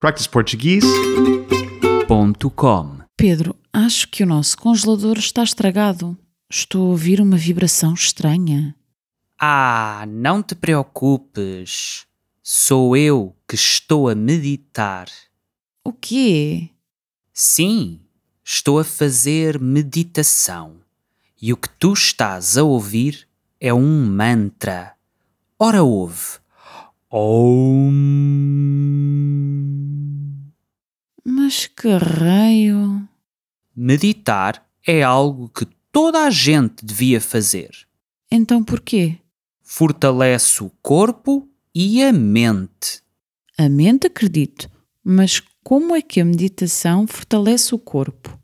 practiceportuguese.com 0.00 3.00
Pedro, 3.14 3.54
acho 3.70 4.08
que 4.08 4.22
o 4.22 4.26
nosso 4.26 4.56
congelador 4.56 5.18
está 5.18 5.42
estragado. 5.42 6.16
Estou 6.50 6.86
a 6.86 6.88
ouvir 6.88 7.20
uma 7.20 7.36
vibração 7.36 7.92
estranha. 7.92 8.74
Ah, 9.38 10.06
não 10.08 10.42
te 10.42 10.54
preocupes. 10.54 12.06
Sou 12.42 12.96
eu 12.96 13.36
que 13.46 13.54
estou 13.54 14.08
a 14.08 14.14
meditar. 14.14 15.10
O 15.84 15.92
quê? 15.92 16.70
Sim, 17.34 18.00
estou 18.42 18.78
a 18.78 18.84
fazer 18.84 19.60
meditação. 19.60 20.76
E 21.40 21.52
o 21.52 21.56
que 21.58 21.68
tu 21.68 21.92
estás 21.92 22.56
a 22.56 22.64
ouvir 22.64 23.28
é 23.60 23.74
um 23.74 24.06
mantra. 24.06 24.94
Ora, 25.58 25.82
ouve. 25.82 26.38
Om. 27.10 28.39
Mas 31.50 31.66
que 31.66 31.88
raio? 31.88 33.08
Meditar 33.74 34.64
é 34.86 35.02
algo 35.02 35.48
que 35.48 35.66
toda 35.90 36.20
a 36.20 36.30
gente 36.30 36.86
devia 36.86 37.20
fazer. 37.20 37.70
Então 38.30 38.62
porquê? 38.62 39.18
Fortalece 39.60 40.62
o 40.62 40.70
corpo 40.80 41.48
e 41.74 42.04
a 42.04 42.12
mente. 42.12 43.02
A 43.58 43.68
mente 43.68 44.06
acredito, 44.06 44.70
mas 45.02 45.42
como 45.64 45.92
é 45.96 46.00
que 46.00 46.20
a 46.20 46.24
meditação 46.24 47.04
fortalece 47.08 47.74
o 47.74 47.80
corpo? 47.80 48.38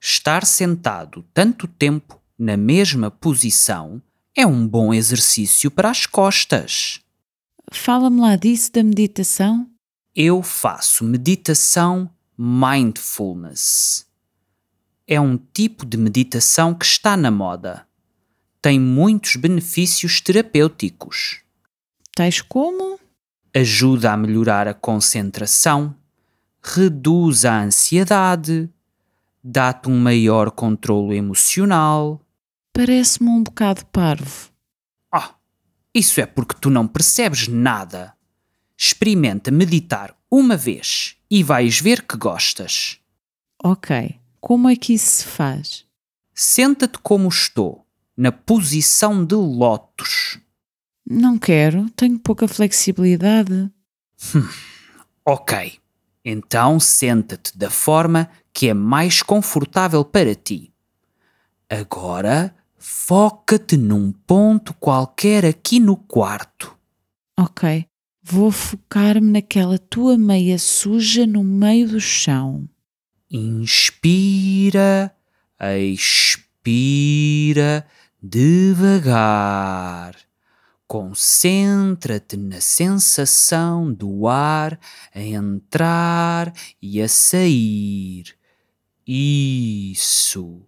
Estar 0.00 0.46
sentado 0.46 1.24
tanto 1.34 1.66
tempo 1.66 2.22
na 2.38 2.56
mesma 2.56 3.10
posição 3.10 4.00
é 4.32 4.46
um 4.46 4.64
bom 4.64 4.94
exercício 4.94 5.72
para 5.72 5.90
as 5.90 6.06
costas. 6.06 7.00
Fala-me 7.72 8.20
lá 8.20 8.36
disso 8.36 8.70
da 8.70 8.84
meditação. 8.84 9.68
Eu 10.14 10.40
faço 10.40 11.02
meditação 11.02 12.08
mindfulness. 12.36 14.06
É 15.06 15.20
um 15.20 15.36
tipo 15.36 15.86
de 15.86 15.96
meditação 15.96 16.74
que 16.74 16.84
está 16.84 17.16
na 17.16 17.30
moda. 17.30 17.86
Tem 18.60 18.80
muitos 18.80 19.36
benefícios 19.36 20.20
terapêuticos. 20.20 21.42
Tais 22.14 22.40
como? 22.40 22.98
Ajuda 23.54 24.12
a 24.12 24.16
melhorar 24.16 24.66
a 24.66 24.74
concentração, 24.74 25.94
reduz 26.62 27.44
a 27.44 27.62
ansiedade, 27.62 28.68
dá-te 29.42 29.88
um 29.88 29.98
maior 29.98 30.50
controlo 30.50 31.12
emocional. 31.12 32.20
Parece-me 32.72 33.28
um 33.28 33.42
bocado 33.42 33.84
parvo. 33.86 34.50
Ah, 35.12 35.34
isso 35.94 36.20
é 36.20 36.26
porque 36.26 36.56
tu 36.60 36.70
não 36.70 36.88
percebes 36.88 37.46
nada. 37.46 38.14
Experimenta 38.76 39.50
meditar 39.50 40.16
uma 40.30 40.56
vez 40.56 41.16
e 41.30 41.42
vais 41.42 41.80
ver 41.80 42.02
que 42.02 42.16
gostas. 42.16 42.98
Ok, 43.62 44.18
como 44.40 44.68
é 44.68 44.76
que 44.76 44.94
isso 44.94 45.22
se 45.22 45.24
faz? 45.24 45.84
Senta-te 46.34 46.98
como 46.98 47.28
estou, 47.28 47.86
na 48.16 48.32
posição 48.32 49.24
de 49.24 49.34
lótus. 49.34 50.38
Não 51.08 51.38
quero, 51.38 51.88
tenho 51.90 52.18
pouca 52.18 52.48
flexibilidade. 52.48 53.70
Ok, 55.24 55.78
então 56.24 56.78
senta-te 56.78 57.56
da 57.56 57.70
forma 57.70 58.28
que 58.52 58.68
é 58.68 58.74
mais 58.74 59.22
confortável 59.22 60.04
para 60.04 60.34
ti. 60.34 60.72
Agora 61.68 62.54
foca-te 62.76 63.76
num 63.78 64.12
ponto 64.12 64.74
qualquer 64.74 65.46
aqui 65.46 65.80
no 65.80 65.96
quarto. 65.96 66.76
Ok, 67.38 67.86
vou 68.24 68.50
focar-me 68.50 69.30
naquela 69.30 69.78
tua 69.78 70.16
meia 70.16 70.58
suja 70.58 71.26
no 71.26 71.44
meio 71.44 71.88
do 71.88 72.00
chão. 72.00 72.66
Inspira, 73.30 75.14
expira 75.78 77.86
devagar. 78.22 80.16
Concentra-te 80.86 82.36
na 82.36 82.60
sensação 82.60 83.92
do 83.92 84.26
ar 84.26 84.78
a 85.14 85.20
entrar 85.20 86.52
e 86.80 87.02
a 87.02 87.08
sair. 87.08 88.34
Isso. 89.06 90.62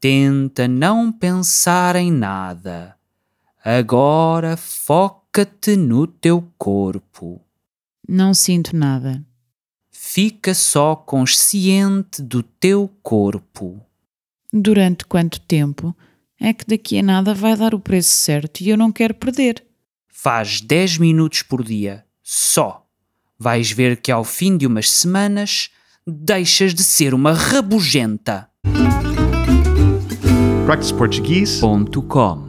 Tenta 0.00 0.66
não 0.66 1.12
pensar 1.12 1.94
em 1.94 2.10
nada. 2.10 2.96
Agora 3.64 4.56
foca-te 5.36 5.76
no 5.76 6.06
teu 6.06 6.42
corpo. 6.56 7.42
Não 8.08 8.32
sinto 8.32 8.74
nada. 8.74 9.22
Fica 9.90 10.54
só 10.54 10.96
consciente 10.96 12.22
do 12.22 12.42
teu 12.42 12.90
corpo. 13.02 13.78
Durante 14.50 15.04
quanto 15.04 15.38
tempo? 15.40 15.94
É 16.40 16.54
que 16.54 16.64
daqui 16.64 16.98
a 16.98 17.02
nada 17.02 17.34
vai 17.34 17.54
dar 17.54 17.74
o 17.74 17.80
preço 17.80 18.14
certo 18.14 18.62
e 18.62 18.70
eu 18.70 18.78
não 18.78 18.90
quero 18.90 19.12
perder. 19.12 19.62
Faz 20.08 20.62
10 20.62 20.96
minutos 20.98 21.42
por 21.42 21.62
dia, 21.62 22.02
só. 22.22 22.86
Vais 23.38 23.70
ver 23.70 23.98
que 24.00 24.10
ao 24.10 24.24
fim 24.24 24.56
de 24.56 24.66
umas 24.66 24.90
semanas 24.90 25.68
deixas 26.06 26.72
de 26.72 26.82
ser 26.82 27.12
uma 27.12 27.34
rabugenta. 27.34 28.48
practiceportuguese.com 30.64 32.45